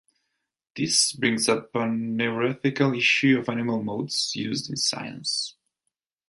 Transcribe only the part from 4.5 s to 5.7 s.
in science.